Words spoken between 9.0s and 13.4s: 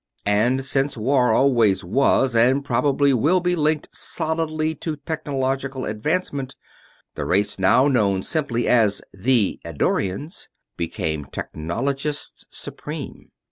"The Eddorians" became technologists supreme.